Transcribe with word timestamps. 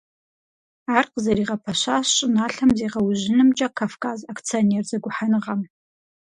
Ар 0.97 1.05
къызэригъэпэщащ 1.11 2.07
щӀыналъэм 2.15 2.69
зегъэужьынымкӀэ 2.77 3.67
«Кавказ» 3.77 4.19
акционер 4.31 4.83
зэгухьэныгъэм. 4.89 5.61